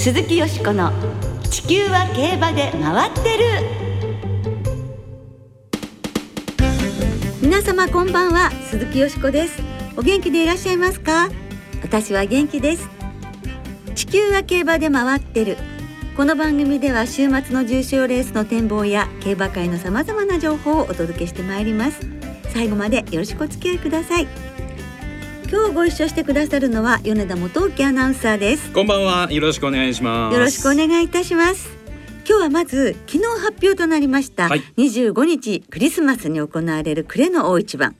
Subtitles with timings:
[0.00, 0.90] 鈴木よしこの
[1.50, 3.44] 地球は競馬で回ってる。
[7.42, 9.62] 皆様こんばんは鈴木よしこです。
[9.98, 11.28] お元気でいらっしゃいますか？
[11.82, 12.88] 私は元気です。
[13.94, 15.58] 地球は競馬で回ってる。
[16.16, 22.00] この番組では週末の重賞レースの展望や競馬界のさまざまな情報をお届けしてまいります。
[22.54, 24.26] 最後までよろしくお付き合いください。
[25.50, 29.32] 今日ご一緒してくださるのは米田元沖アナウンサーですこんばんは。
[29.32, 30.34] よろしくお願いします。
[30.34, 31.68] よろしくお願いいたします
[32.24, 37.96] 今日はまず昨日発表となりました、はい25日クリスマスに行われる暮れの大一番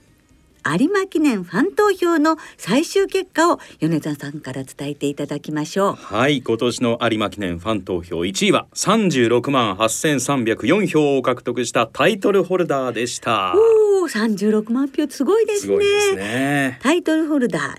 [0.67, 13.55] 有馬記念ファン投票の最終結果を米田さんから伝えていただきましょうはい、今年の有馬記念ファン投票1位は36万8304票を獲得したタイトルホルダーでした。
[13.57, 15.79] おお36万票すごいですね
[16.11, 16.79] すね。
[16.83, 17.75] タイトルホルダー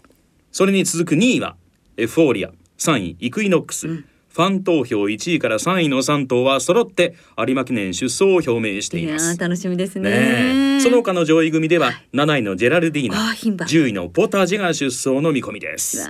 [0.51, 1.55] それに続く2位は
[1.97, 4.10] エフフォーリア、3位イクイノックス。
[4.33, 9.25] ファン投票1位から3位の3頭は揃って有馬記念出走を表明しています。
[9.25, 9.41] いやー。
[9.41, 10.09] 楽しみですね。
[10.09, 10.79] ねえ。
[10.79, 13.65] その他の上位組では7位のジェラルディーナ、あー牝馬。
[13.65, 16.07] 10位のポタジェが出走の見込みです。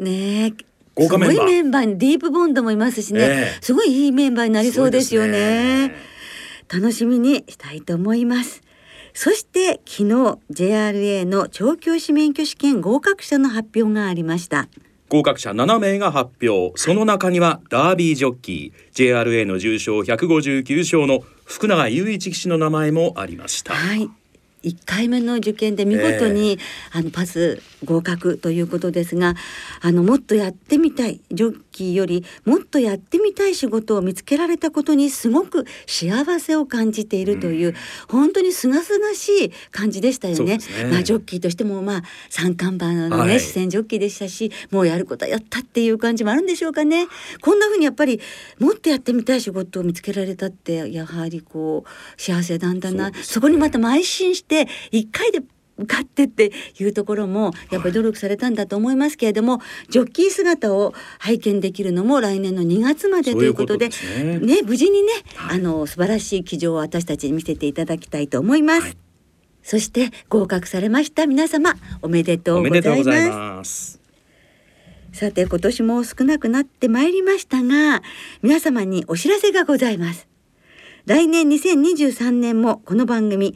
[0.00, 0.52] ねえ。
[0.94, 1.36] 豪華メンバー。
[1.36, 3.24] すごいメンバーにディープボンドもいますしね、え
[3.56, 3.58] え。
[3.60, 5.88] すごいいいメンバーになりそうですよね。
[5.88, 5.94] ね。
[6.72, 8.62] 楽しみにしたいと思います。
[9.14, 14.68] そして昨日 JRA の調教師免許試験合格者の発表がありました
[15.14, 16.72] 合格者7名が発表。
[16.74, 23.74] その中にはダービージョッキー JRA の重賞159勝の福永雄一騎手の名前もありました。
[23.74, 24.10] はい。
[24.64, 26.58] 1回目の受験で見事に、
[26.90, 29.36] あのパス合格ということですが
[29.82, 37.74] あのもっとやってみたいジョッキーよりもっとやってみたい仕事を見つけられたことにすごく幸せを感じているという、
[38.08, 40.58] 本当に清々しい感じでしたよね。
[40.58, 40.58] ね。
[40.90, 43.40] まあ、ジョッキーとしてもまあ三冠馬のね、はい。
[43.40, 47.06] 視線ジョッキーでしたしもうやることはやったっていう感じもあるんでしょうかね。
[47.40, 48.20] こんな風にやっぱり
[48.58, 53.06] もっとやってみたい仕事を見つけられたってやはりこう幸せなんだな。
[53.06, 55.42] そうですそこにまた邁進して一回で
[55.76, 65.08] 受かってっていうところもやっぱり努力されたんだと思いますけれども、ジョッキー姿を拝見できるのも来年の2月までということでそういうことですね無事にね、
[65.50, 68.82] あの素晴らしい騎乗を私たちに見せていただきたいと思います。
[68.82, 68.96] はい。
[69.62, 73.98] そして合格されました皆様おめでとうございます。
[75.12, 78.02] さて今年も少なくなってまいりましたが
[78.42, 80.28] 皆様にお知らせがございます。
[81.06, 83.54] 来年2023年もこの番組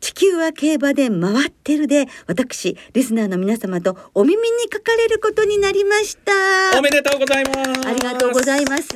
[0.00, 8.88] 地球は競馬で回ってるで私リスナーの皆様とお耳にかかれることになりましたおめでとうございますありがとうございます。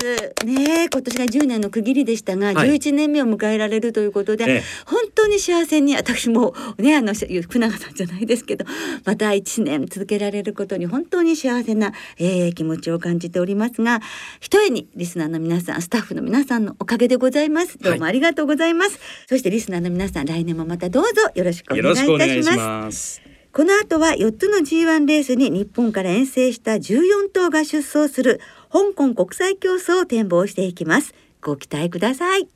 [0.44, 8.64] ねえ、今年が10年の区切りでしたが、はい11年目を迎えられるということで、ええ本当に幸せに私もね、あの福永さんじゃないですけど、
[9.04, 14.00] また1年続けられることに本当に幸せな、えー気持ちを感じておりますが、
[14.40, 17.78] ひとえにリスナーの皆さん、スタッフの皆さんのおかげでございます。
[17.78, 18.98] どうもありがとうございます。
[19.28, 22.56] そしてリスナーの皆さん、来年もまたどうぞよろしくおよ願いいたろし。
[22.58, 31.14] ますこの後は4つの G1 レースに日本から遠征した14頭が出走する香港国際競争を展望していきます。
[31.40, 32.46] ご期待ください。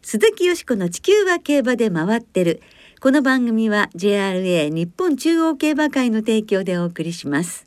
[0.00, 2.62] 鈴木よしこの地球は競馬で回ってる。
[3.00, 7.65] この番組は JRA 日本中央競馬会の提供でお送りします。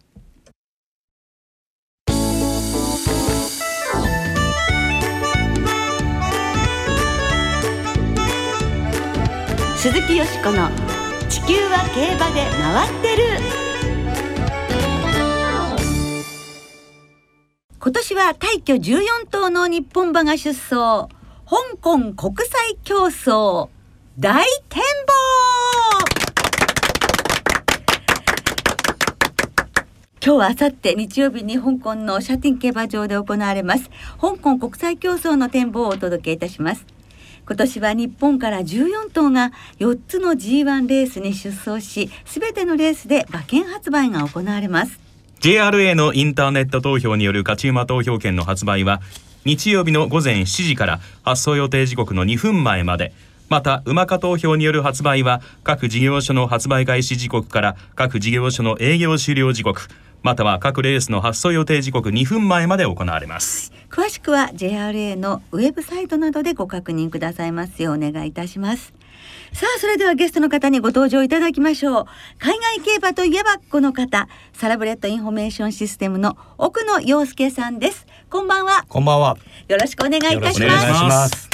[9.81, 10.67] 鈴木よしこの
[11.29, 13.23] 地球は競馬で回ってる。
[17.79, 20.69] 今年は大挙14頭の日本馬が出走。
[20.69, 21.07] 香
[21.79, 23.69] 港国際競争。
[24.19, 25.13] 大展望。
[30.21, 33.89] 今日、明後日日曜日に香港のシャティン競馬場で行われます。
[34.19, 36.98] 香港国際競争の展望をお届けいたします。
[37.49, 44.99] 今年は日本から14頭が4つの G1 レースに出走しすべてのレースで馬券発売が行われます。
[45.39, 49.01] JRA のインターネット投票による勝ち馬投票券の発売は
[49.45, 53.13] 日曜日の午前7時から発送予定時刻の2分前まで。
[53.49, 59.89] また馬化投票による発売は各事業所の発売開始時刻から各事業所の営業終了時刻。
[60.21, 63.71] または各レースの発送予定時刻2分前まで行われます。
[63.89, 68.93] 詳しくは JRA のウェブサイトなどでご確認くださいますようお願いいたします。
[69.53, 72.05] さあそれではゲストの方にご登場いただきましょう。
[72.37, 78.05] 海外競馬といえばこの方サラブレッドインフォメーションシステムの奥野陽介さんです。
[78.29, 78.85] こんばんは。
[78.87, 79.37] こんばんは。
[79.67, 81.48] よろしくお願いいたしよろしくお願いますします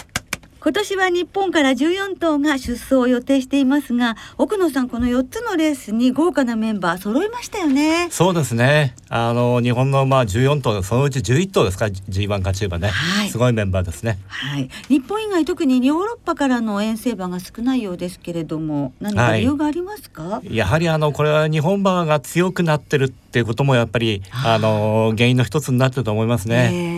[0.66, 8.08] 今年は日本から14頭が出走を予定していますが奥野さんこの4つのレースに豪華なメンバー揃いましたよね。
[8.10, 8.96] そうですね。
[9.08, 14.18] あの日本のまあ14頭そのうち11頭ですか？G1 勝ち馬ね、はい、すごいメンバーですね。
[14.26, 14.68] はい。
[14.88, 26.95] 日本以外特にヨーロッパからの遠征馬が少ないようですけれども何か理由がありますか、はい、やはりあのこれは日本馬が強くなってるっていうこともやっぱりあの原因の一つになってると思いますね、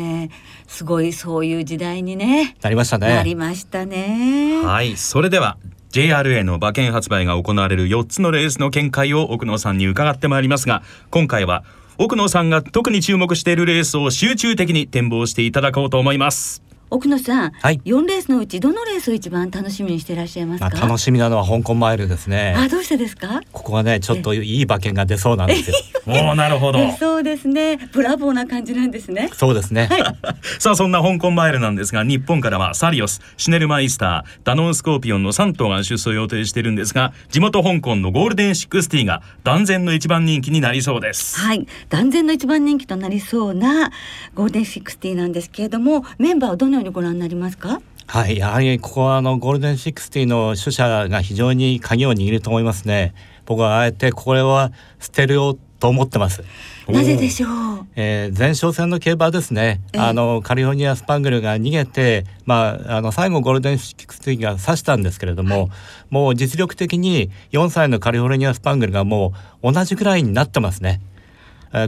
[0.68, 2.56] すごいそういう時代にね。
[2.62, 3.08] なりましたね。
[3.08, 4.62] なりましたね。
[4.64, 4.98] はい。
[4.98, 5.58] それでは
[5.92, 11.64] JRA の馬券発売が行われる4つのレースの見解を奥野さんに伺ってまいりますが今回は
[11.98, 22.56] 奥野さんが特に注目しているレースを集中的に展望していただこうと思います奥野さん、はい、4レースのうちどのレースを一番楽しみにしていらっしゃいますか、まあ、楽しみなのは香港マイルですね。
[22.58, 23.42] あどうしてですか？
[23.52, 25.76] ここはねちょっといい馬券が出そうなんですよ。
[26.08, 26.92] おなるほど。
[26.94, 27.78] そうですね。
[27.92, 29.30] ブラボーな感じなんですね。
[29.34, 30.02] そうですね、はい、
[30.60, 41.38] さあそんな香港マイルなんですが日本からはサリオスシュネルマイスターダノンスコーピオンの3頭が出走予定しているんですが地元香港のゴールデンシックスティが断然の一番人気になりそうです。
[41.40, 41.68] はい。
[41.90, 43.92] 断然の一番人気となりそうな
[44.36, 47.82] ゴールデンシックスティなんですけれどもメンバーはどのようにご覧になりますか？
[48.08, 53.14] はい、やはりここはあのゴールデン60の主者が非常に鍵を握ると思いますね。
[53.46, 56.44] 僕はあえてこれは捨てるよと思ってます。
[56.88, 57.86] なぜでしょう？
[57.96, 59.82] えー、前哨戦の競馬ですね。
[59.98, 65.70] あのカリフォルニアスパングルが逃げて、まああの最後ゴールデン60が刺したんですけれども、はい、
[66.10, 69.34] もう実力的に4歳のカリフォルニアスパングルがも
[69.64, 71.02] う同じぐらいになってますね。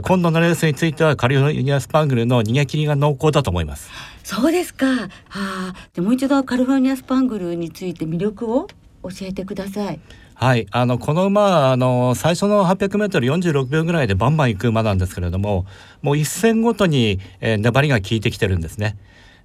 [0.02, 3.90] 今度のレースについてはカリフォルニアスパングルの逃げ切りが濃厚だと思います。
[4.22, 4.86] そうですか。
[4.86, 8.68] はあ、でもう一度カリフォルニアスパングルについて魅力を
[9.02, 10.00] 教えてください。
[10.34, 15.66] はい、あのこの馬はあの最初の 800m46 秒ぐらいでバンバン行く馬なんですけれども
[16.00, 18.96] もう一戦ごとに、えー、粘りが効いてきてるんですね。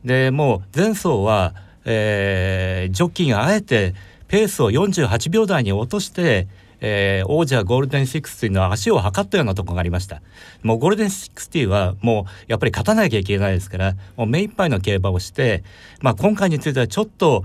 [0.05, 3.93] でもう前走は、えー、ジョッキーがあえて
[4.29, 6.47] ペースを48秒台に落として
[6.87, 10.21] えー、王者ゴールデン60の足を測ったようなところがありました。
[10.61, 15.63] もうゴールデン60はもうやっぱり勝たなきゃいけないですからもう目いっぱいの競馬をして、
[16.01, 17.43] まあ、今回についてはちょっと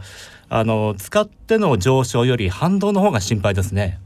[0.50, 3.98] あの使っての上昇より反動の方が心配ですね。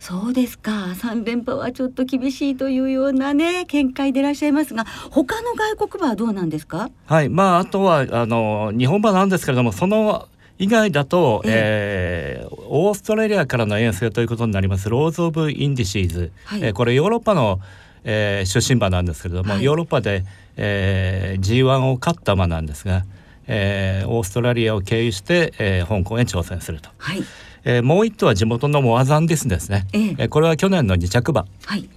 [0.00, 0.72] そうですか。
[0.72, 6.90] 3連覇はちょっと厳しいというようなね見解でいらっしゃいますが他の外国馬はどうなんですか？
[7.06, 7.28] はい。
[7.28, 10.26] まああとはあの日本馬なんですけれどもその
[10.62, 17.58] 以外だと、えー、オーストラリアからの遠征ということになりますローズ・オブ・インディシーズ、はい、えー、これヨーロッパの、
[18.04, 20.24] えー、出身馬なんですけれども、はい、ヨーロッパで、
[20.56, 23.04] えー、G1 を勝った馬なんですが、
[23.48, 26.90] えー、オーストラリアを経由して、えー、香港へ挑戦すると。
[26.96, 27.24] はい。
[27.64, 31.88] えー、もう一頭は地元のモアザンディスですね、えー、えー、これは去年の2着馬、はい。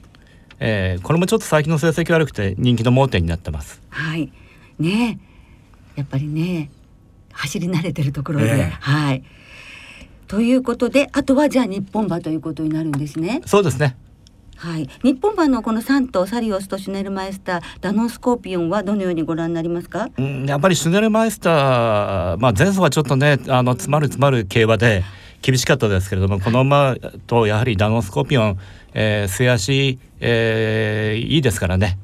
[0.59, 3.79] えー、これもちょっと最近の成績悪くて人気の盲点になってます。
[3.89, 4.31] はい。
[4.79, 5.19] ね
[5.95, 6.71] やっぱりね
[7.35, 9.23] 走り慣れてるところで、えー、はい。
[10.27, 13.41] ということであとはじゃあ日本馬ということになるんですね。
[13.45, 13.95] そうですね。
[14.57, 25.03] はい、日本馬のこの3頭サリオスとシュネルマイスターダノンスコーピオンはどのようにご覧になりますか、うん、やっぱりシュネルマイスター、まあ、前走はちょっとねあの詰まる詰まる競馬で
[25.41, 26.95] 厳しかったですけれどもこの馬
[27.27, 28.59] とやはりダノンスコーピオン、
[28.93, 31.99] えー、末足、えー、いいですからね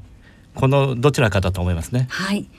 [0.53, 2.07] このどちらかだと思いますね。
[2.09, 2.49] はい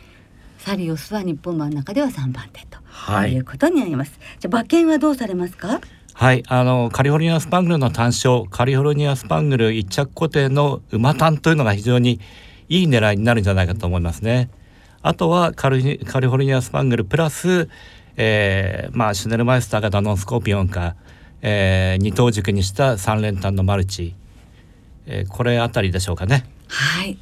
[0.62, 4.18] サリオスは日本馬の中では3番手と、はい、いうことになります。
[4.38, 5.80] じゃ馬券はどうされますか？
[6.14, 12.20] はいあのカリフォルニアスパングルの単勝カリフォルニアスパングル一着固定の馬単というのが非常に
[12.68, 14.50] いい狙いになるんじゃないかと思いますね。
[15.02, 17.68] あとはカリカリフォルニアスパングルプラス、
[18.16, 20.94] えー、まあシュネルマイスターがダノンスコーピオンか、
[21.40, 24.14] えー、二頭軸にした三連単のマルチ、
[25.06, 26.44] えー、これあたりでしょうかね。
[26.68, 27.18] はい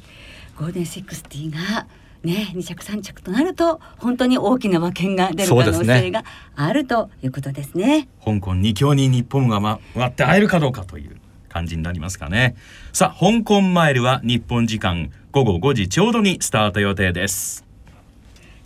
[0.57, 1.87] ゴールデンシックスティが
[2.23, 6.23] ね、2着3着となると本当に大きな馬券が出る可能性が
[6.55, 7.83] あるということですね。
[7.83, 11.17] すね香港2強に日本が割って会えるかどうかという
[11.49, 12.55] 感じになりますかね。
[12.93, 17.65] さあ香港マイルは日本時間午後5時ちょうどにスタート予定です。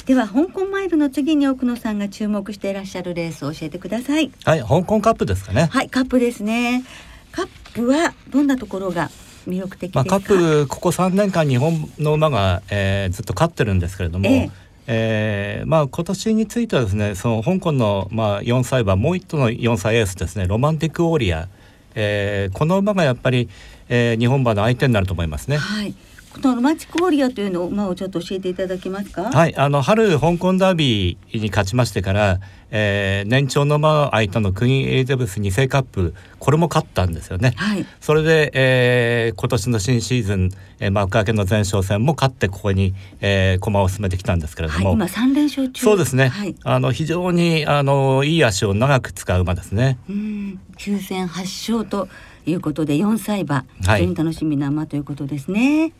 [0.05, 4.31] では香港マイルの次に奥野さんが注目していらっしゃるレースを教えてください。
[4.43, 5.69] はい、香港カップですかね。
[5.71, 6.83] はい、カップですね。
[7.31, 9.09] カップはどんなところが
[9.47, 14.51] 魅力的まあ、カップここ3年間日本の馬が、えー、ずっと勝ってるんですけれども、えー
[14.87, 21.47] えー、まあ今年についてはですねその香港の、まあ、4歳馬もう一頭の4歳エースですねロマンティックオーリア、
[21.95, 23.49] えー、この馬がやっぱり、
[23.89, 25.57] えー、日本馬の相手になると思いますね。
[25.57, 25.95] はい。
[26.33, 29.23] このロマンチックウォリアーというのを馬をちょっと教えていただけますか？
[29.23, 32.39] はい、あの春香港ダービーに勝ちましてから、
[32.71, 37.53] えー年長の馬相手のクイーンエリザベス2世カップこれも勝ったんですよね。
[37.55, 37.85] はい。
[38.01, 45.81] それで、えー今年の新シーズン、えー幕開けの前哨戦も勝ってここに、えー駒を進めてきたんですけれどはい、も、今三連勝中。
[45.83, 46.55] そうですね、はい。
[46.63, 49.97] あの非常にあのいい足を長く使う馬ですね。
[50.09, 52.07] うん、9戦8勝と
[52.45, 55.93] いうことで4歳馬、はい非常に楽しみな馬ということですね。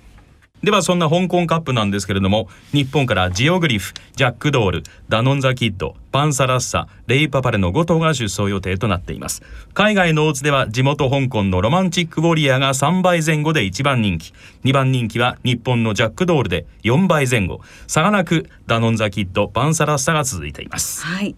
[0.64, 9.44] ではそんな香港カップなんですけれども日本からジオグリフジャックドールダノンザキッドパンサラッサレイパパレの5頭が出走予定となっています。
[9.74, 14.34] 海外のオーツでは地元香港のロマンチックウォリアーが3倍前後で1番人気。
[14.64, 17.60] 2番人気は日本のジャックドールで4倍前後。
[17.86, 21.04] 差がなくダノンザキッドパンサラッサが続いています。
[21.06, 21.36] はい。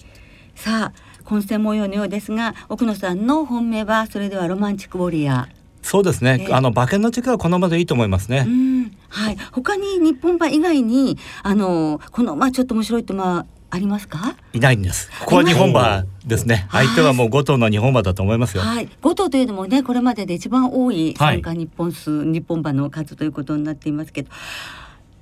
[0.55, 5.49] さあ、混戦模様のようですが、奥野さんの本命はそれではロマンチックウォリア
[5.81, 8.45] そうですね、えーあの馬券の軸はこの馬でいいと思いますね。
[8.45, 8.45] ー。
[8.45, 9.37] うん、はい。
[9.51, 14.35] 他に日本馬以外にあのこの馬ちょっと面白いって馬ありますか？
[14.53, 15.09] いないんです。
[15.21, 16.65] ここは日本馬ですね。
[16.69, 18.63] はい相手はもう5頭の日本馬だと思いますよ。
[18.63, 18.89] はい。
[19.01, 24.29] 5頭というのもね、これまでで一番多いはい参加日本数、日本馬の数ということになっていますけど。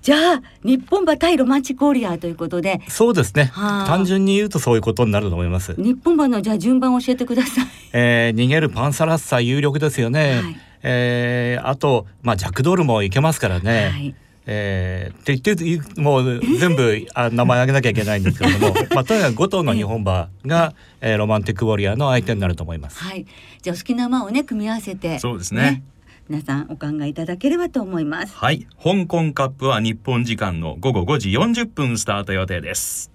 [0.01, 3.88] じゃあ日本馬対ロマンチックウォリアーということでそうですねはあ。
[3.88, 5.74] 単純に言うとそういうことになると思います。
[5.82, 7.65] 日本馬のじゃあ順番を教えてください。
[7.92, 10.42] えー逃げるパンサラッサ有力ですよね。
[10.44, 13.89] はいえーあとまあジャックドールもいけますからね。
[13.92, 14.15] はい
[14.48, 23.04] えーって言ってもう全部あ名前挙げなきゃいけないんですけれども、 まあとにかく5頭の日本馬が、えーロマンティックウォリアーの相手になると思います。
[23.04, 23.25] はい。
[23.63, 25.84] じゃあお好きな馬をね組み合わせてそうですね
[26.30, 28.36] 皆さんお考えいただければと思います。
[28.36, 33.12] はい香港カップは日本時間の午後5時40分スタート予定です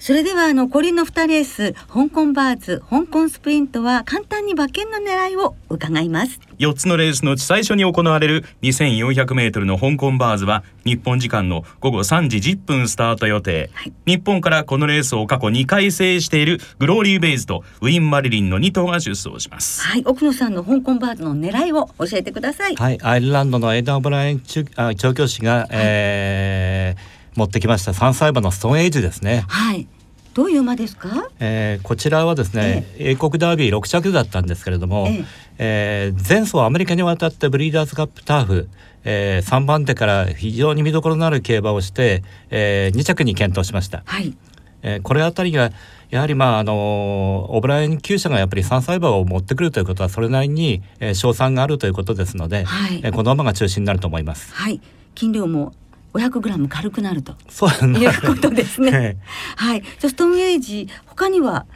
[0.00, 6.40] それではあの残りの2レース香港バーズ香港スプリントは簡単に馬券の狙いを伺います。
[6.58, 13.92] 4つのレースのうち最初に行われる 2400m の香港バーズは日本時間の午後3時10分スタート予定、はい。
[14.06, 19.82] 日本からこのレースを過去2回制しているグローリー・ベイズとウィン・マリリンの2頭が出走します。
[19.82, 22.76] はい、奥野さんの香港バーズの狙いを教えてください。
[22.76, 29.44] はい、アイルランドのエダン・オブライン中あ調教師が、えー持ってきました3歳馬のストーンエイジですね。
[29.48, 29.86] はい。
[30.32, 31.28] どういう馬ですか？
[31.40, 35.24] えーこちらはですね、英国ダービー6着だったんですけれども、え
[35.58, 38.68] ええー前走アメリカに渡ってブリーダーズカップターフ、
[39.04, 44.36] え3番手から非常に見どころのある競馬をして、え2着に検討しました、はい。
[44.82, 45.72] えーこれあたりが
[46.10, 54.54] やはりまああのーオブライン厩舎がやっぱり3歳馬を持ってくるということはそれなりに、えー勝算があるということですので、はいえーこの馬が中心になると思います。
[54.54, 54.80] はい。
[55.16, 55.72] 斤量も
[56.12, 58.90] 500グラム軽くなるとそういうことですね。
[58.92, 59.16] え
[59.56, 59.82] はい。
[59.82, 61.66] じゃあストーンエイジ他には？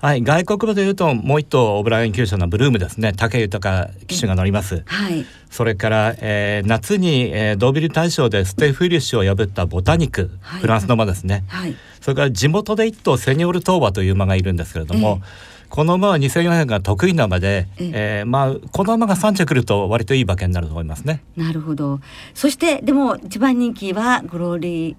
[0.00, 3.12] はい、外国馬でいうともう一頭オブライン厩舎のブルームですね。
[3.12, 5.24] 武豊騎手が乗ります、はい。
[5.48, 10.60] それから、えー夏に、えードービル大賞でステフィリッシュを破ったボタニック、はい。
[10.60, 11.76] フランスの馬ですね、はい。
[12.00, 15.22] それから地元で一頭セニョールトーバという馬がいるんですけれども、
[15.72, 21.22] この馬は2400が得意な馬で、えええーまあこの馬が3着来ると割といい馬券になると思いますね。
[21.34, 21.98] なるほど。
[22.34, 24.96] そしてでも一番人気はグローリー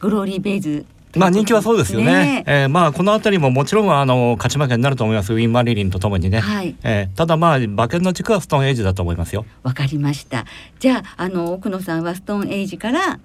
[0.00, 0.84] グローリーベイズ。
[1.14, 2.42] まあ人気はそうですよね。
[2.48, 5.32] えーまあこの辺りももちろんあの勝ち負けになると思います。
[5.34, 6.40] ウィンマリリンとともにね。
[6.40, 9.46] はいえーただまあ馬券の軸はストーンエイジだと思いますよ。
[9.62, 10.46] わかりました。
[10.80, 13.20] じゃああの奥野さんはストーンエイジから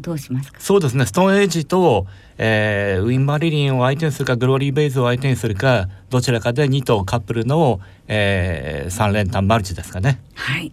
[0.00, 0.60] どうしますか？
[0.60, 1.06] そうですね。
[1.06, 2.06] ストーンエイジと、
[2.38, 10.20] えーウィンマリリンを相手にするかグローリーベイズを相手にするかどちらかで2頭カップルの、えー、3連単マルチですかね。
[10.34, 10.72] はい。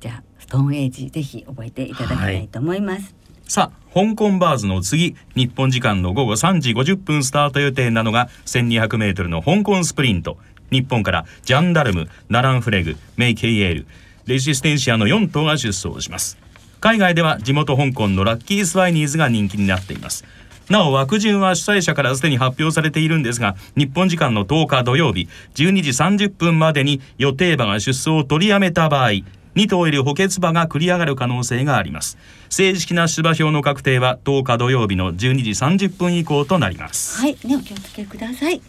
[0.00, 3.14] じゃあストーンエイジぜひ覚えていただきたいと思います。
[3.44, 10.36] さあ香港バーズの次日本時間の午後3時50分スタート予定なのが 1200m の香港スプリント
[10.70, 13.86] 日本からジャンダルムナランフレグメイケイエール
[14.26, 16.36] レジステンシアの4頭が出走します
[16.80, 20.24] 海外では地元香港のラッキースワイニーズが人気になっています。
[20.68, 29.22] なお枠順は主催者からすでに発表されているんですが日本時間の10日土曜日12時30分までに予定馬が出走を取りやめた場合
[29.58, 32.16] 2頭いる補欠馬が繰り上がる可能性があります。
[32.48, 37.20] 正式な出馬表の確定は10日土曜日の12時30分以降となります。
[37.20, 38.62] はい、ねお気をつけください。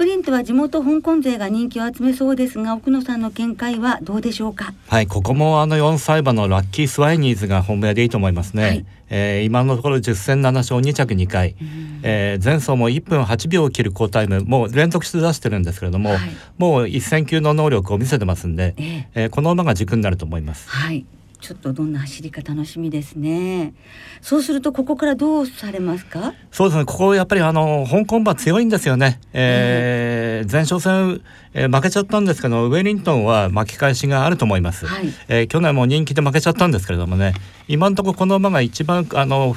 [0.00, 4.72] スプリントは地元香港勢が人気を集めそうですが奥野さんの見解はどうでしょうか？
[4.88, 8.62] はい、ここもあの4歳馬のラッキースワイニーズが本命でいいと思いますね。
[8.62, 11.54] はいえー今のところ10戦7勝2着2回、
[12.02, 16.20] えー前走も1分8秒を切る好タイムもう連続して出してるんですけれども、はい
[16.56, 20.66] もう一戦級の能力を見せてますんで、えええーこの馬が軸になると思います。
[20.66, 21.04] はい。
[21.40, 23.72] ちょっとどんな走りか楽しみですね。
[24.20, 26.34] そうするとここからどうされますか？
[26.52, 26.84] そうですね。
[26.84, 29.20] ここやっぱりあの香港馬強いんですよね。
[29.32, 31.22] えー、前哨戦、
[31.54, 34.86] えー、負けちゃったんですけどウェリントンは巻き返しがあると思います。
[34.86, 37.34] はい、えー、去年も人気で負けちゃったんですけれどもね。
[37.68, 39.56] 今のところこの馬が一番あの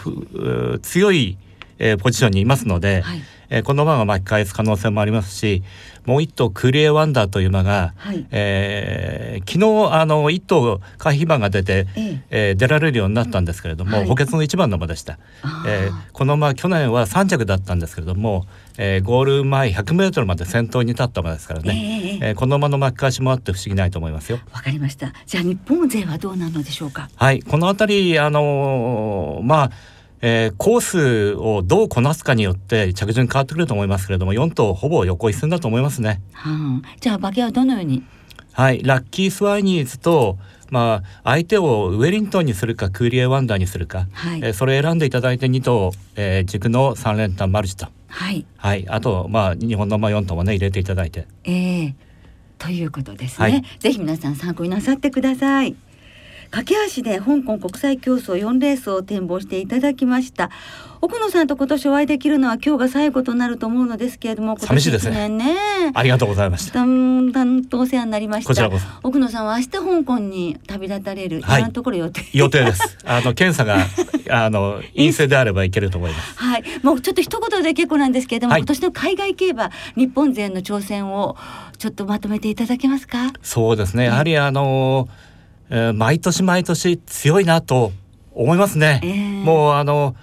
[0.81, 1.37] 強い、
[1.79, 3.01] えー、ポジションにいますので。
[3.01, 5.63] はいえー、この馬が巻き返す可能性もありますし
[6.05, 12.23] もう一頭クリエワンダーという馬が、はい、えー、昨日あの一頭回避馬が出て、ええ。
[12.29, 15.17] えー、出られるようになったんですけれども、はい、補欠の一番の馬でした、
[15.65, 18.45] えー、この馬去年は3着だったんですけれども、
[18.77, 24.39] えー、ゴール前 100m まで先頭に立った馬ですからね、えー、えー、この馬の巻き返しもあって不思議ないと思いますよ。
[24.51, 25.13] わかりました。
[25.25, 27.09] じゃあ日本勢はどうなのでしょうか？
[27.15, 27.41] はい。
[27.41, 29.71] この辺りあのー、まあ
[30.25, 36.21] えー、コースをどうこなすかによって着順変わってくると思いますけれども4頭ほぼ横一線だと思いますね。
[36.31, 38.03] はあ、じゃあ馬券はどのように？
[38.53, 38.81] はい。
[38.83, 40.37] ラッキースワイニーズと
[40.71, 48.43] まあ、相手をウェリントンにするかクーリエワンダーにするか、はい、えー、それを選んでいただいて2頭、えー、軸の3連単マルチと、はい。
[48.57, 51.27] はい、あと、まあ、日本のまあ4頭もね入れていただいて。
[51.43, 51.93] えー、
[52.57, 55.75] ということですね、はい、ぜひ皆さん参考になさってください。
[56.53, 60.51] 駆け足で香港国際競争4レースを展望していただきました。
[61.01, 65.29] 奥野さんと今年お会いできるのは今日が最後となると思うのですけれども寂しいですね。
[65.29, 65.55] ね。
[65.95, 66.73] ありがとうございました。
[66.73, 68.69] 担当お世話になりました。
[69.01, 72.21] 奥野さんは明日香港に旅立たれる、はい、今のところ予定。
[72.33, 72.99] 予定です。
[73.03, 73.87] あの検査が
[74.29, 76.37] あの陰性であればいけると思います。
[76.37, 76.63] はい。
[76.83, 81.35] もうちょっと一言で結構なんですけれども、はい、今年の海外競馬日本勢の挑戦を
[81.79, 83.33] ちょっとまとめていただけますか？
[83.41, 84.03] そうですね。
[84.05, 85.32] やはりあのー
[85.75, 87.91] えー、毎年毎年強いなと
[88.35, 89.01] 思いますね。
[89.03, 90.15] えー、もうあの、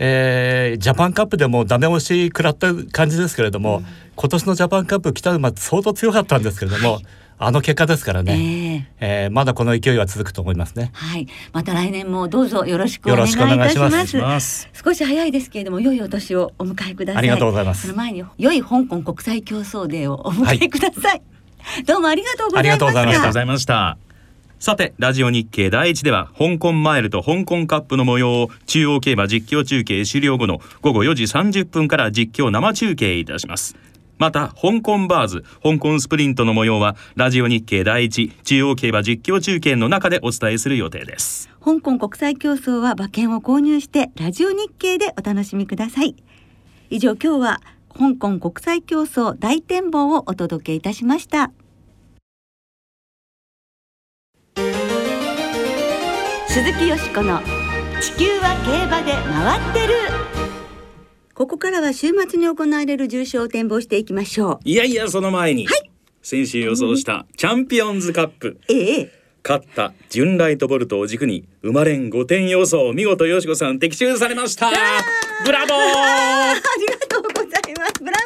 [0.00, 3.86] えー、ジャパンカップでもダメ押し食らった感じですけれども、うん、
[4.16, 7.02] 今年のジャパンカップ北馬相当強かったんですけれども、はい、
[7.38, 10.90] あの結果ですからね、えー、えー、まだこの勢いは続くと思いますね。
[10.92, 14.68] はい、また来年もどうぞよろしくお願いいたします。
[14.72, 17.20] 少し早いですけれども良いお年をお迎えください。
[17.20, 17.82] ありがとうございます。
[17.82, 21.22] その前に良い香港国際競争デーをお迎えください。
[21.60, 22.86] はい、どうもありがとうございました。
[22.98, 24.05] ありがとうございました。
[24.66, 33.76] さてラジオ日経第一では香港マイルと香港カップの模様を中央競馬実況中継終了後の午後4時30分から実況生中継いたします。
[34.18, 41.48] また香港バーズ香港スプリントの模様はラジオ日経第一中央競馬実況中継の中でお伝えする予定です。
[41.64, 46.16] 香港国際競争は馬券を購入してラジオ日経でお楽しみください。
[46.90, 47.60] 以上今日は
[47.96, 51.52] 香港国際競争大展望をお届けいたしました。
[56.56, 57.38] 鈴木よしこの
[58.00, 59.94] 地球は競馬で回ってる。
[61.34, 64.60] ここからは週末に行われる重賞を展望していきましょう。
[64.64, 65.90] いやいやその前に、はい、
[66.22, 69.12] 先週予想したチャンピオンズカップ、ええ。
[69.46, 74.70] 勝った純ライトボルトを軸に生まれん5点予想見事よしこさん的中されました。
[75.44, 75.76] ブラボー。
[75.76, 78.02] ありがとうございます。
[78.02, 78.16] ブラ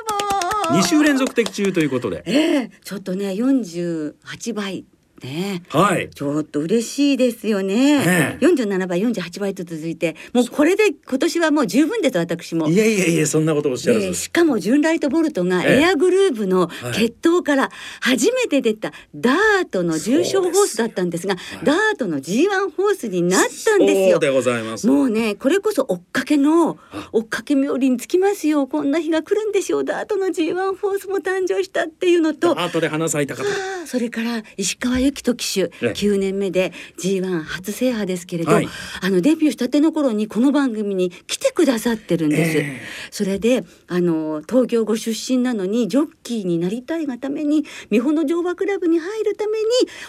[0.68, 0.78] ボー。
[0.78, 2.22] 2週連続的中ということで。
[2.26, 2.70] ええ。
[2.84, 4.84] ちょっとね48倍
[5.22, 8.38] ね、はい、ちょっと嬉しいですよね。
[8.40, 12.68] 四十七倍、四十八倍と続いて、もうこれで今年はもう十分です私も。
[12.68, 14.14] いやいやいやそんなことおっしゃらず。
[14.14, 24.18] しかも純ライトボルトがエアグルーヴの決闘から初めて出たダートの重賞ホースだったんですが、すダートの G1 ホースになったんですよ。
[24.18, 24.87] でございます。
[24.87, 26.78] もうねこれこそ追っかけの
[27.12, 28.66] 追っかけ冥利につきますよ。
[28.66, 29.85] こんな日が来るんでしょう。
[29.85, 33.44] ダートの G1 ホースも誕生したっていうのと、ダートで花咲いた方。
[33.87, 38.68] それから石川由紀人騎手9年目で G1 初制覇ですけれど、はい、
[39.01, 42.59] あのデビューしたての頃にこの番組に来てくださってるんです。
[42.59, 42.79] えー、
[43.11, 49.64] それであの東京ご出身なのにジョッキーになりたいがために美穂の乗馬クラブに入るために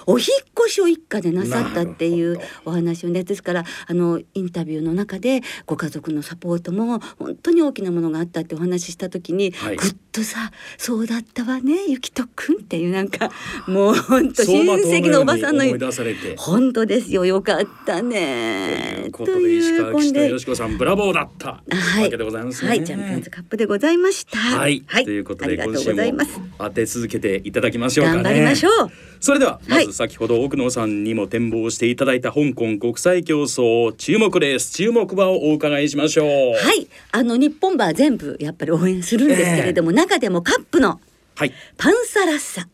[0.05, 0.25] お引
[0.59, 13.31] 越しを一家でなさったっていうお話をねですからあのインタビューの中でご家族のサポートも本当に大きなものがあったってお話しした時に、はい、ぐっとさ「そうだったわねゆきとくん」っていうなんか
[13.67, 14.43] もう本当
[14.91, 16.35] 親戚のおばさんの思い出されて。
[16.37, 17.25] 本当ですよ。
[17.25, 18.95] よかったね。
[18.95, 21.63] ということで石川騎手よしこさんブラボーだった。
[21.69, 22.83] はい、わけでございます、ね、はい。
[22.83, 24.37] チャンピオンズカップでございました。
[24.37, 26.01] はい、はい、ということで今週も
[26.57, 28.23] 当て続けていただきましょうかね。
[28.23, 28.91] 頑張りましょう。
[29.19, 36.27] それではまず先ほど奥野さんにも展望していただいた香港国際競争注目レース注目馬をお伺いしましょう。
[36.27, 36.87] はい。
[37.11, 40.99] あの日本馬全部やっぱり応援するんですけれども、えー、中でもカップの
[41.35, 42.67] はい、パンサラッサ。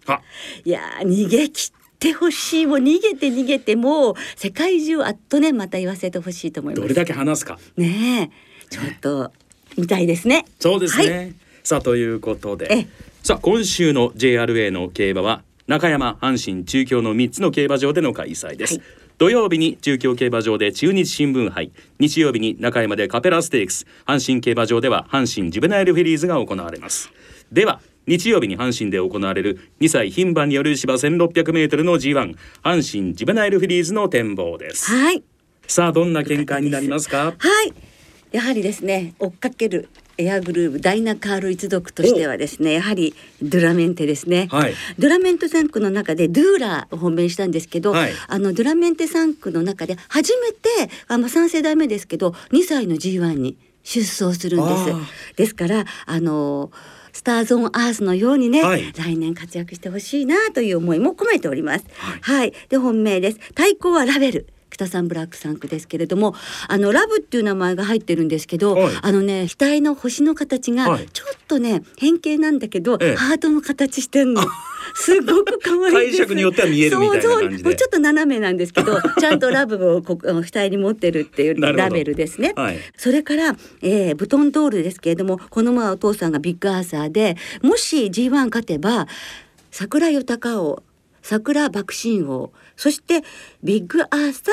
[0.66, 6.82] いや逃げ切ってほしいもう逃げて逃げてもう世界中あっとねまた言わせてほしいと思います。
[6.82, 7.60] どれだけ話すか。
[7.76, 8.32] ね
[8.70, 9.32] ちょっと
[9.78, 10.46] 見たいですね。
[10.60, 11.34] そうですね、はい、
[11.64, 12.88] さあということで。
[13.24, 18.84] さあ今週の JRA の競馬は中山阪神中京の3つの競馬場での開催です、はい。
[19.18, 21.72] 土曜日に中京競馬場で中日新聞杯。
[22.00, 23.86] 日曜日に中山でカペラステークス。
[24.06, 27.12] 阪神競馬場では阪神ジュベナイルフィリーズが行われます。
[27.52, 34.90] では日曜日に阪神で行われる2歳牝馬による芝 1600m の G1 阪神ジュベナイルフィリーズの展望です。
[34.92, 35.24] はい。
[35.68, 37.34] さあどんな見解になりますか？
[37.38, 37.74] はい。
[38.32, 44.74] やはりですね追っかけるエアグルーヴダイナカール一族としてはですねやはりドゥラメンテですね、はい。
[44.98, 48.12] ドゥラメンテ3区の中でドゥーラを本命したんですけど、はい。
[48.28, 50.70] あのドゥラメンテ3区の中で初めて
[51.08, 55.36] あ、まあ、3世代目ですけど2歳の G1 に出走するんです。
[55.36, 56.72] ですからあの
[57.18, 61.86] スターズ・オン・アースのようにね、はい来年活躍してほしいなという思いも込めております。
[62.22, 63.40] はい、で本命です。
[63.56, 64.48] 対抗はラベル。
[64.78, 66.36] 北さんブラック3区ですけれども
[66.68, 68.94] あのラブっていう名前が入ってるんですけど、はい。
[69.02, 71.08] あのね額の星の形がはい。
[71.10, 73.16] ちょっとね変形なんだけど、ええ。
[73.16, 74.42] ハートの形してんの。
[74.94, 75.94] すごく可愛い。
[76.12, 77.28] 解釈によっては見えるみたいな感じで。
[77.28, 77.64] そうそう。
[77.64, 82.54] もうちょっと斜めなんですけど、 ちゃんとラブをこ額に持ってるっていうラベルですね。
[82.56, 82.80] はい。
[82.96, 89.08] それから、えー、ブトンドールですけれどもこの前お父さんがビッグアーサーでもし G1 勝てば
[89.72, 90.84] 桜豊王
[91.22, 92.52] 桜爆心王。
[92.76, 93.24] そして
[93.64, 94.52] ビッグアーサ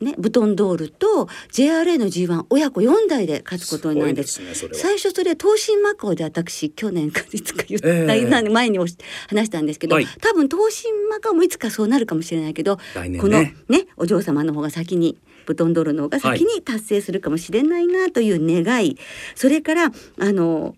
[0.00, 4.40] ー、ね、ブトンドールと JRA の G1 親子4代で勝つことになるんです。
[4.42, 8.24] ね最初それ東進マカオで私去年かいつか言った、ええ。
[8.28, 8.96] なんで前におし
[9.28, 10.06] 話したんですけど、はい。
[10.20, 13.18] 多分東進マカオもいつかそうなるかもしれないけど、ね。
[13.18, 13.52] このね
[13.96, 18.98] お嬢様の方が先にブトンドールの方が先に達成するかもしれないなという願い、
[19.34, 20.74] それからあの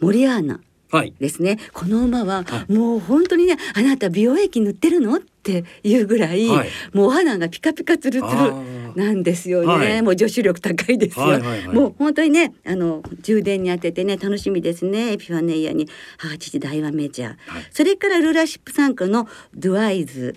[0.00, 0.54] モリアーナ。
[0.54, 0.69] はい
[1.18, 1.58] ですね。
[1.72, 5.16] この馬ははもう本当にねあなた美容液塗ってるの？
[5.16, 6.68] っていうぐらい、はい。
[6.92, 8.80] もうお肌がピカピカツルツあルー。
[8.98, 10.02] なんですよね、はい。
[10.02, 11.76] もう女子力高いですよ、はいはいはい。
[11.76, 15.12] もう本当にねあの充電に当ててね楽しみですね。
[15.12, 15.88] エピファネイアに。
[16.18, 17.36] 母父大和メジャー、はい。
[17.70, 20.36] それからルーラーシップ参加のドゥアイズ。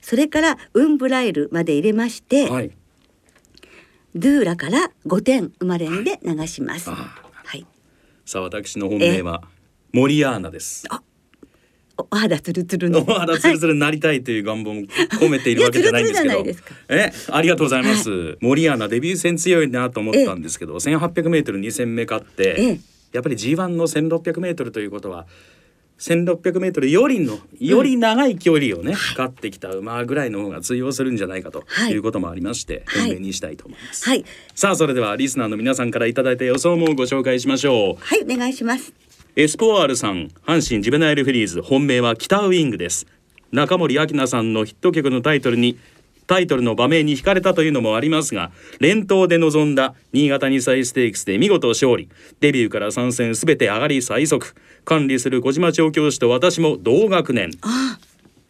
[0.00, 2.70] それからウンブライルまで入れまして、はい。
[4.14, 6.88] ドゥーラから5点生まれんで流します。
[6.90, 7.66] あはい。
[8.24, 9.42] さあ私の本命は
[9.92, 10.84] モリアーナです。
[11.96, 13.00] おお肌ツルツルの。
[13.08, 16.44] お肌ツルツルになりたいという願望も込めているわけじゃないんですけど。
[16.88, 22.80] えありがとうございます、モリアーナデビュー戦強いなと思ったんですけど、1800メートル2戦目勝って、ええ。
[23.12, 25.26] やっぱり G1 の1600メートルということは
[25.98, 31.92] 1600メートルよりのより長い距離をね、勝ってきた馬ぐらいの方が通用するんじゃないかとはい。
[31.92, 33.00] いうこともありまして、はい。
[33.06, 34.24] 本命にしたいと思います、はい。
[34.54, 38.04] さあそれではリスナーの皆さんからいただいた予想もご紹介しましょう。
[38.04, 39.07] はいお願いします。
[39.40, 43.06] エスポワールさん阪神ジュベナイルフィリーズ本命は北ウイングです。
[43.52, 45.78] 中森明菜さんのヒット曲のタイトルに
[46.26, 52.08] タイトルの場面に惹かれたというのもありますが連投で臨んだ新潟2歳ステークスで見事勝利。
[52.40, 54.56] デビューから3戦すべて上がり最速。
[54.84, 57.52] 管理する小島調教師と私も同学年。
[57.62, 57.96] あ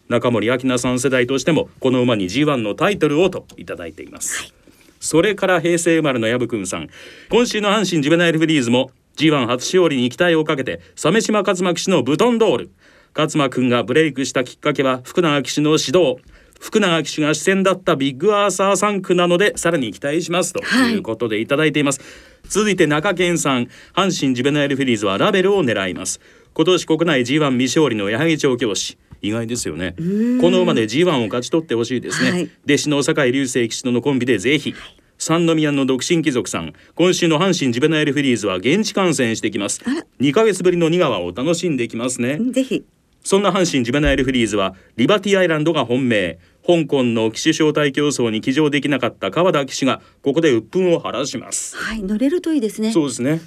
[0.09, 4.55] 中森明菜さん世代としてもこの馬に G1 のタイトルをといただいています、
[5.01, 6.88] それから平成生まれの薮くんさん。
[7.29, 12.70] 今週の阪神ジュベナイルフィリーズも G1 初勝利に期待をかけて鮫島勝馬騎手のブトンドール。
[13.16, 16.16] 勝馬くんがブレイクしたきっかけは福永騎手の指導。
[16.61, 20.94] 福永騎手が視線だったビッグアーサー3区なのでさらに期待しますとはい。
[20.94, 22.00] いうことでいただいています、
[22.48, 26.20] 続いて中堅さん阪神ジュベナイルフィリーズはラベルを狙います。
[26.54, 28.98] 今年国内 G1 未勝利の矢作調教師。
[29.20, 29.94] 意外ですよね。
[29.98, 30.04] こ
[30.50, 32.50] の馬で G1 を勝ち取ってほしいですね、はい。
[32.64, 34.74] 弟子の酒井隆成騎手とのコンビでぜひ
[35.18, 36.72] 三宮の独身貴族さん。
[36.94, 39.83] 今週の阪神ジュベナイルフィリーズは現地観戦してきます。
[39.85, 40.07] あら。
[40.20, 42.38] 2ヶ月ぶりの2川を楽しんできますね。
[42.52, 42.85] ぜひ。
[43.24, 46.38] そんな阪神ジュベナイルフィリーズはリバティアイランドが本命。
[46.64, 51.76] 香港の騎手招待競争に騎乗できなかった川田騎手がここで鬱憤を晴らします。
[51.76, 52.92] はい乗れるといいですね。
[52.92, 53.40] そうですね。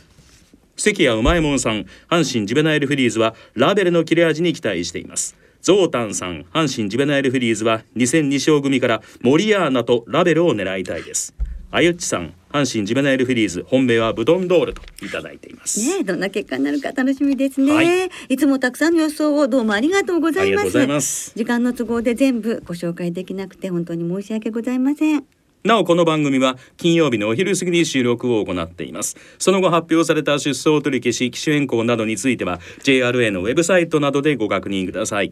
[0.75, 5.37] 関谷うまいもんさん阪神ジュベナイルフィリーズはラベルの切れ味に期待しています。
[5.61, 11.35] ゾウタンさん阪神ジュベナイルフィリーズは2戦2勝組からモリアーナとラベルを狙いたいです
[11.73, 18.09] あゆっちさん阪神ジュベナイルフィリーズ本命はブドンドールといただいています、ねえどんな結果になるか楽しみですね、はい。
[18.27, 20.61] い、つもたくさんの予想をどうもありがとうございます。
[20.61, 21.31] ありがとうございます。
[21.33, 25.23] 時間の都合で全部ご紹介できなくて本当に申し訳ございません。
[25.63, 29.15] なおこの番組は金曜日のお昼過ぎに収録を行っています。
[29.39, 35.31] その後発表された出走取り消し機種変更などについては JRA のウェブサイトなどでご確認ください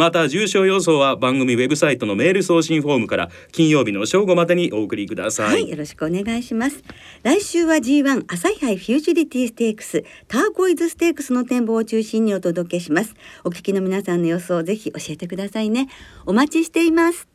[0.00, 6.82] また重症予想は番組ウェブサイトのメール送信フォームから金曜日の正午までにお送りくださはい、よろしくお願いします。
[7.22, 13.14] 来週は G1 朝日杯フューチュリティステークスターコイズステークスの展望を中心にお届けします。
[13.44, 15.86] お聞きの皆さんの予想をぜひ教えてくださいね。
[16.24, 17.28] お待ちしています。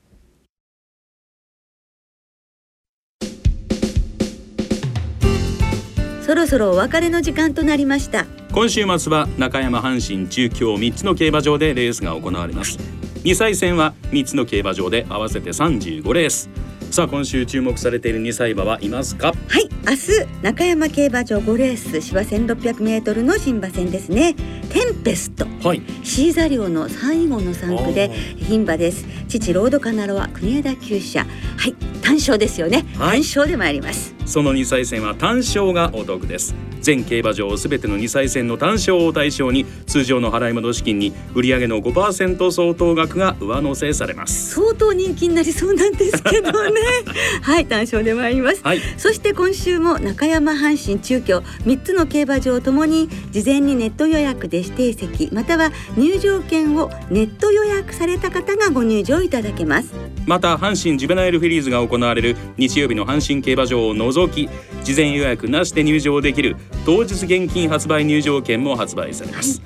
[6.25, 8.25] そろそろお別れの時間となりました。
[8.55, 12.77] 今週末は中山阪神中京3つの競馬場でレースが行われます。
[13.25, 16.49] 2歳戦は3つの競馬場で合わせて35レース。
[16.89, 19.33] さあ今週注目されている2歳馬はいますか？
[19.49, 24.35] はい明日中山競馬場5レース芝 1600m の新馬戦ですね。
[24.69, 25.45] テンペスト。
[25.61, 25.81] はい。
[26.05, 28.09] シーザリオの最後の3区で
[28.47, 29.05] 牝馬です。
[29.27, 31.25] 父ロードカナロア国枝厩舎
[31.57, 33.17] はい単勝ですよね、はい。
[33.17, 34.15] 単勝で参ります。
[34.25, 44.51] その2歳戦は単勝がお得です全競馬場すべての2歳戦の単勝を対象に通常の払い戻し金に売上の5%相当額が上乗せされます。
[44.53, 46.81] 相当人気になりそうなんですけどね。
[47.41, 48.61] はい単勝で参ります。
[48.63, 48.81] はい。
[48.97, 59.91] そして今週も中山阪神中京3つの競馬場ともに事前にネット予約で指定席または入場券をネット予約された方がご入場いただけます。
[60.27, 64.49] また阪神ジュベナイルフィリーズが行われる日曜日の阪神競馬場を除き
[64.83, 69.61] 事前予約なしで入場できる当日現金発売入場券も発売されます。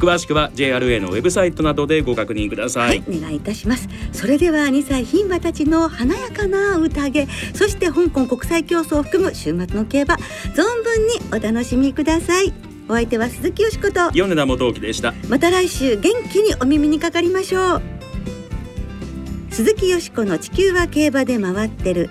[0.00, 12.54] 詳しくは JRA のウェブサイトなどでご確認ください、はい、お願いいたしますそれでは2歳牝馬たちの華やかな宴そして香港国際競争を含む週末の競馬存分にお楽しみください。
[12.88, 15.14] お相手は鈴木よしこと米田元樹でした。
[15.28, 17.82] また来週元気にお耳にかかりましょう。
[19.50, 22.10] 鈴木よしこの地球は競馬で回ってる